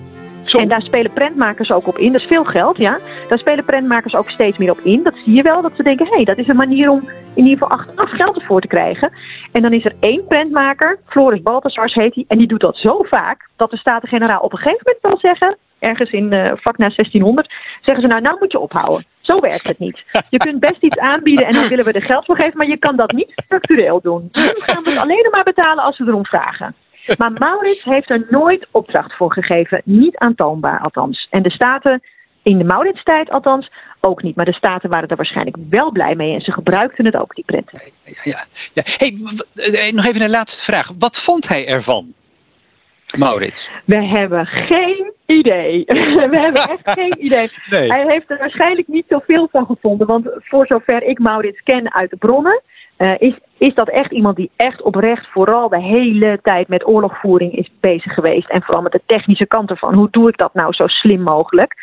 En 0.53 0.69
daar 0.69 0.83
spelen 0.83 1.13
prentmakers 1.13 1.71
ook 1.71 1.87
op 1.87 1.99
in. 1.99 2.13
Dat 2.13 2.21
is 2.21 2.27
veel 2.27 2.45
geld, 2.45 2.77
ja. 2.77 2.99
Daar 3.29 3.39
spelen 3.39 3.65
prentmakers 3.65 4.15
ook 4.15 4.31
steeds 4.31 4.59
meer 4.59 4.71
op 4.71 4.79
in. 4.79 5.03
Dat 5.03 5.15
zie 5.25 5.35
je 5.35 5.43
wel, 5.43 5.63
dat 5.63 5.73
ze 5.77 5.83
denken, 5.83 6.07
hé, 6.07 6.15
hey, 6.15 6.25
dat 6.25 6.39
is 6.39 6.49
een 6.49 6.57
manier 6.57 6.91
om 6.91 7.09
in 7.35 7.45
ieder 7.47 7.59
geval 7.59 7.79
achteraf 7.79 8.11
geld 8.11 8.37
ervoor 8.37 8.61
te 8.61 8.67
krijgen. 8.67 9.13
En 9.53 9.63
dan 9.63 9.73
is 9.73 9.85
er 9.85 9.95
één 10.01 10.27
prentmaker, 10.27 10.99
Floris 11.07 11.43
Baltasars 11.43 11.95
heet 11.95 12.15
hij, 12.15 12.25
en 12.29 12.39
die 12.39 12.47
doet 12.47 12.61
dat 12.61 12.77
zo 12.77 13.03
vaak, 13.03 13.49
dat 13.57 13.71
de 13.71 13.77
Staten-Generaal 13.77 14.41
op 14.41 14.53
een 14.53 14.59
gegeven 14.59 14.83
moment 14.85 15.03
wel 15.03 15.31
zeggen, 15.31 15.57
ergens 15.79 16.11
in 16.11 16.33
uh, 16.33 16.53
vak 16.55 16.79
na 16.79 16.89
1600, 16.89 17.79
zeggen 17.81 18.05
ze 18.05 18.11
nou, 18.11 18.21
nou 18.21 18.37
moet 18.39 18.53
je 18.53 18.59
ophouden. 18.59 19.05
Zo 19.21 19.41
werkt 19.41 19.69
het 19.69 19.79
niet. 19.79 20.05
Je 20.29 20.39
kunt 20.39 20.61
best 20.61 20.83
iets 20.83 20.99
aanbieden 20.99 21.47
en 21.47 21.53
dan 21.53 21.69
willen 21.69 21.85
we 21.85 21.93
er 21.93 22.03
geld 22.03 22.25
voor 22.25 22.37
geven, 22.37 22.57
maar 22.57 22.69
je 22.69 22.77
kan 22.77 22.97
dat 22.97 23.13
niet 23.13 23.33
structureel 23.35 24.01
doen. 24.01 24.29
Nu 24.33 24.43
gaan 24.57 24.83
we 24.83 24.91
het 24.91 24.99
alleen 24.99 25.29
maar 25.31 25.45
betalen 25.45 25.85
als 25.85 25.99
we 25.99 26.05
erom 26.07 26.27
vragen. 26.27 26.75
Maar 27.19 27.33
Maurits 27.33 27.85
heeft 27.85 28.11
er 28.11 28.27
nooit 28.31 28.67
opdracht 28.71 29.17
voor 29.17 29.33
gegeven. 29.33 29.83
Niet 29.85 30.17
aantoonbaar 30.17 30.81
althans. 30.81 31.27
En 31.31 31.43
de 31.43 31.51
Staten, 31.51 32.03
in 32.43 32.59
de 32.59 32.65
Maurits-tijd 32.65 33.31
althans, 33.31 33.71
ook 34.01 34.23
niet. 34.23 34.37
Maar 34.37 34.45
de 34.45 34.53
Staten 34.53 34.91
waren 34.91 35.09
er 35.09 35.17
waarschijnlijk 35.17 35.57
wel 35.71 35.91
blij 35.91 36.15
mee 36.15 36.35
en 36.35 36.41
ze 36.41 36.53
gebruikten 36.53 37.05
het 37.05 37.17
ook, 37.17 37.35
die 37.35 37.45
prenten. 37.45 37.81
Ja, 38.23 38.45
ja. 38.73 38.83
Hey, 38.85 39.19
eh, 39.55 39.93
nog 39.93 40.07
even 40.07 40.23
een 40.23 40.31
laatste 40.31 40.63
vraag. 40.63 40.91
Wat 40.99 41.21
vond 41.21 41.49
hij 41.49 41.67
ervan? 41.67 42.15
Maurits? 43.19 43.71
We 43.85 44.05
hebben 44.05 44.47
geen 44.47 45.13
idee. 45.27 45.85
We 46.31 46.39
hebben 46.39 46.63
echt 46.63 46.91
geen 46.91 47.25
idee. 47.25 47.49
Nee. 47.71 47.91
Hij 47.91 48.05
heeft 48.07 48.31
er 48.31 48.39
waarschijnlijk 48.39 48.89
niet 48.89 49.05
zoveel 49.09 49.49
van 49.51 49.67
gevonden. 49.67 50.07
Want 50.07 50.29
voor 50.39 50.67
zover 50.67 51.03
ik 51.03 51.19
Maurits 51.19 51.63
ken 51.63 51.95
uit 51.95 52.11
de 52.11 52.17
bronnen, 52.17 52.63
uh, 52.99 53.15
is, 53.19 53.35
is 53.59 53.75
dat 53.75 53.89
echt 53.89 54.13
iemand 54.13 54.37
die 54.37 54.51
echt 54.57 54.83
oprecht 54.83 55.27
vooral 55.31 55.69
de 55.69 55.81
hele 55.81 56.39
tijd 56.43 56.69
met 56.69 56.87
oorlogvoering 56.87 57.53
is 57.57 57.71
bezig 57.81 58.15
geweest. 58.15 58.49
En 58.49 58.63
vooral 58.63 58.83
met 58.83 58.93
de 58.93 59.03
technische 59.07 59.47
kant 59.47 59.71
ervan. 59.71 59.95
Hoe 59.95 60.09
doe 60.11 60.29
ik 60.29 60.37
dat 60.37 60.55
nou 60.55 60.73
zo 60.73 60.87
slim 60.87 61.21
mogelijk? 61.21 61.75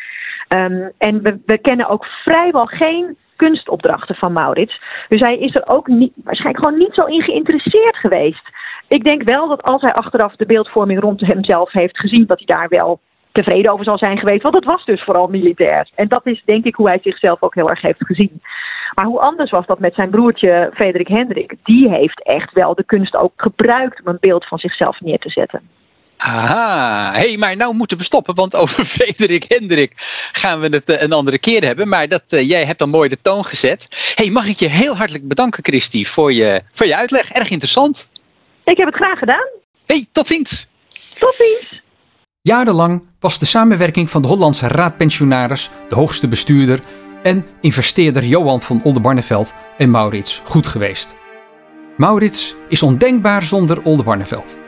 Um, 0.48 0.90
en 0.98 1.22
we, 1.22 1.38
we 1.46 1.58
kennen 1.58 1.88
ook 1.88 2.06
vrijwel 2.06 2.66
geen 2.66 3.16
kunstopdrachten 3.44 4.14
van 4.14 4.32
Maurits. 4.32 4.80
Dus 5.08 5.20
hij 5.20 5.38
is 5.38 5.54
er 5.54 5.66
ook 5.66 5.86
niet, 5.86 6.12
waarschijnlijk 6.24 6.64
gewoon 6.64 6.78
niet 6.78 6.94
zo 6.94 7.04
in 7.04 7.22
geïnteresseerd 7.22 7.96
geweest. 7.96 8.48
Ik 8.88 9.04
denk 9.04 9.22
wel 9.22 9.48
dat 9.48 9.62
als 9.62 9.82
hij 9.82 9.92
achteraf 9.92 10.36
de 10.36 10.46
beeldvorming 10.46 11.00
rond 11.00 11.20
hemzelf 11.20 11.72
heeft 11.72 11.98
gezien, 11.98 12.26
dat 12.26 12.38
hij 12.38 12.56
daar 12.56 12.68
wel 12.68 13.00
tevreden 13.32 13.72
over 13.72 13.84
zal 13.84 13.98
zijn 13.98 14.18
geweest. 14.18 14.42
Want 14.42 14.54
het 14.54 14.64
was 14.64 14.84
dus 14.84 15.02
vooral 15.02 15.26
militair. 15.26 15.88
En 15.94 16.08
dat 16.08 16.26
is 16.26 16.42
denk 16.44 16.64
ik 16.64 16.74
hoe 16.74 16.88
hij 16.88 16.98
zichzelf 17.02 17.42
ook 17.42 17.54
heel 17.54 17.70
erg 17.70 17.80
heeft 17.80 18.06
gezien. 18.06 18.42
Maar 18.94 19.06
hoe 19.06 19.20
anders 19.20 19.50
was 19.50 19.66
dat 19.66 19.78
met 19.78 19.94
zijn 19.94 20.10
broertje 20.10 20.70
Frederik 20.74 21.08
Hendrik? 21.08 21.54
Die 21.62 21.88
heeft 21.88 22.22
echt 22.22 22.52
wel 22.52 22.74
de 22.74 22.84
kunst 22.84 23.16
ook 23.16 23.32
gebruikt 23.36 24.00
om 24.00 24.08
een 24.08 24.18
beeld 24.20 24.46
van 24.46 24.58
zichzelf 24.58 25.00
neer 25.00 25.18
te 25.18 25.30
zetten. 25.30 25.60
Aha, 26.24 27.12
hey, 27.12 27.36
maar 27.36 27.56
nou 27.56 27.74
moeten 27.74 27.98
we 27.98 28.04
stoppen, 28.04 28.34
want 28.34 28.56
over 28.56 28.84
Frederik 28.96 29.44
Hendrik 29.48 29.92
gaan 30.32 30.60
we 30.60 30.68
het 30.68 30.88
uh, 30.88 31.02
een 31.02 31.12
andere 31.12 31.38
keer 31.38 31.64
hebben. 31.64 31.88
Maar 31.88 32.08
dat, 32.08 32.22
uh, 32.28 32.48
jij 32.48 32.64
hebt 32.64 32.78
dan 32.78 32.88
mooi 32.88 33.08
de 33.08 33.18
toon 33.22 33.44
gezet. 33.44 33.86
hey, 34.14 34.30
mag 34.30 34.46
ik 34.46 34.58
je 34.58 34.68
heel 34.68 34.96
hartelijk 34.96 35.28
bedanken, 35.28 35.64
Christy, 35.64 36.04
voor 36.04 36.32
je, 36.32 36.62
voor 36.74 36.86
je 36.86 36.96
uitleg. 36.96 37.30
Erg 37.30 37.50
interessant. 37.50 38.08
Ik 38.64 38.76
heb 38.76 38.86
het 38.86 38.94
graag 38.94 39.18
gedaan. 39.18 39.48
hey, 39.86 40.06
tot 40.12 40.26
ziens. 40.26 40.66
Tot 41.18 41.34
ziens. 41.34 41.82
Jarenlang 42.42 43.06
was 43.20 43.38
de 43.38 43.46
samenwerking 43.46 44.10
van 44.10 44.22
de 44.22 44.28
Hollandse 44.28 44.68
raadpensionaris, 44.68 45.70
de 45.88 45.94
hoogste 45.94 46.28
bestuurder 46.28 46.80
en 47.22 47.46
investeerder 47.60 48.24
Johan 48.24 48.62
van 48.62 48.80
Oldenbarneveld 48.84 49.54
en 49.78 49.90
Maurits 49.90 50.42
goed 50.44 50.66
geweest. 50.66 51.16
Maurits 51.96 52.54
is 52.68 52.82
ondenkbaar 52.82 53.42
zonder 53.42 53.82
Oldenbarneveld. 53.82 54.58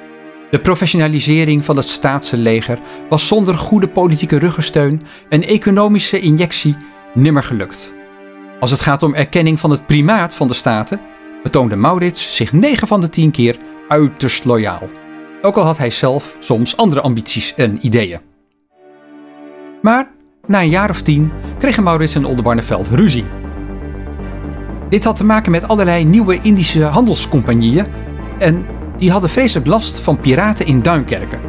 De 0.54 0.60
professionalisering 0.60 1.64
van 1.64 1.76
het 1.76 1.88
staatse 1.88 2.36
leger 2.36 2.78
was 3.08 3.26
zonder 3.26 3.58
goede 3.58 3.88
politieke 3.88 4.38
ruggensteun 4.38 5.02
en 5.28 5.42
economische 5.42 6.20
injectie 6.20 6.76
nimmer 7.14 7.42
gelukt. 7.42 7.92
Als 8.60 8.70
het 8.70 8.80
gaat 8.80 9.02
om 9.02 9.14
erkenning 9.14 9.60
van 9.60 9.70
het 9.70 9.86
primaat 9.86 10.34
van 10.34 10.48
de 10.48 10.54
staten, 10.54 11.00
betoonde 11.42 11.76
Maurits 11.76 12.36
zich 12.36 12.52
9 12.52 12.88
van 12.88 13.00
de 13.00 13.08
10 13.08 13.30
keer 13.30 13.56
uiterst 13.88 14.44
loyaal. 14.44 14.88
Ook 15.42 15.56
al 15.56 15.64
had 15.64 15.78
hij 15.78 15.90
zelf 15.90 16.36
soms 16.38 16.76
andere 16.76 17.00
ambities 17.00 17.54
en 17.54 17.86
ideeën. 17.86 18.20
Maar 19.82 20.10
na 20.46 20.60
een 20.60 20.70
jaar 20.70 20.90
of 20.90 21.02
tien 21.02 21.32
kregen 21.58 21.82
Maurits 21.82 22.14
en 22.14 22.24
Oldenbarneveld 22.24 22.88
ruzie. 22.88 23.24
Dit 24.88 25.04
had 25.04 25.16
te 25.16 25.24
maken 25.24 25.50
met 25.50 25.68
allerlei 25.68 26.04
nieuwe 26.04 26.40
Indische 26.42 26.84
handelscompagnieën 26.84 27.86
en 28.38 28.66
die 28.96 29.10
hadden 29.10 29.30
vreselijk 29.30 29.66
last 29.66 29.98
van 29.98 30.20
piraten 30.20 30.66
in 30.66 30.82
Duinkerken. 30.82 31.40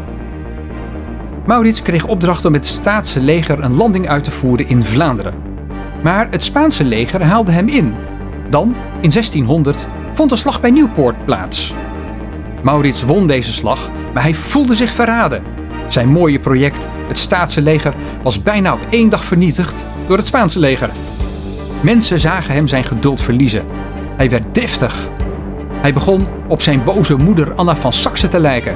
Maurits 1.45 1.81
kreeg 1.81 2.05
opdracht 2.05 2.45
om 2.45 2.51
met 2.51 2.63
het 2.63 2.73
Staatse 2.73 3.21
leger 3.21 3.63
een 3.63 3.75
landing 3.75 4.07
uit 4.07 4.23
te 4.23 4.31
voeren 4.31 4.67
in 4.67 4.83
Vlaanderen. 4.83 5.33
Maar 6.03 6.27
het 6.29 6.43
Spaanse 6.43 6.83
leger 6.83 7.23
haalde 7.23 7.51
hem 7.51 7.67
in. 7.67 7.93
Dan, 8.49 8.75
in 8.99 9.09
1600, 9.09 9.87
vond 10.13 10.29
de 10.29 10.35
slag 10.35 10.61
bij 10.61 10.71
Nieuwpoort 10.71 11.25
plaats. 11.25 11.73
Maurits 12.63 13.03
won 13.03 13.27
deze 13.27 13.53
slag, 13.53 13.89
maar 14.13 14.23
hij 14.23 14.33
voelde 14.33 14.75
zich 14.75 14.93
verraden. 14.93 15.43
Zijn 15.87 16.07
mooie 16.07 16.39
project, 16.39 16.87
het 17.07 17.17
Staatse 17.17 17.61
leger, 17.61 17.93
was 18.23 18.43
bijna 18.43 18.73
op 18.73 18.85
één 18.89 19.09
dag 19.09 19.25
vernietigd 19.25 19.87
door 20.07 20.17
het 20.17 20.27
Spaanse 20.27 20.59
leger. 20.59 20.89
Mensen 21.81 22.19
zagen 22.19 22.53
hem 22.53 22.67
zijn 22.67 22.83
geduld 22.83 23.21
verliezen. 23.21 23.65
Hij 24.17 24.29
werd 24.29 24.53
driftig. 24.53 25.09
Hij 25.85 25.93
begon 25.93 26.27
op 26.47 26.61
zijn 26.61 26.83
boze 26.83 27.15
moeder 27.15 27.53
Anna 27.53 27.75
van 27.75 27.93
Saxe 27.93 28.27
te 28.27 28.39
lijken. 28.39 28.75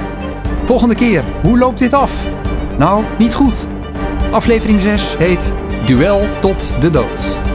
Volgende 0.64 0.94
keer, 0.94 1.24
hoe 1.42 1.58
loopt 1.58 1.78
dit 1.78 1.92
af? 1.92 2.28
Nou, 2.78 3.04
niet 3.18 3.34
goed. 3.34 3.66
Aflevering 4.30 4.80
6 4.80 5.16
heet 5.16 5.52
Duel 5.86 6.26
tot 6.40 6.80
de 6.80 6.90
dood. 6.90 7.49